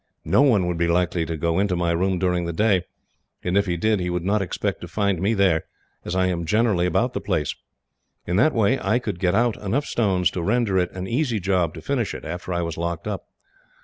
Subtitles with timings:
[0.25, 2.85] No one would be likely to go into my room during the day,
[3.43, 5.65] and if he did, he would not expect to find me there,
[6.03, 7.53] as I am generally about the place.
[8.25, 11.75] In that way, I could get out enough stones to render it an easy job
[11.75, 13.25] to finish it, after I was locked up.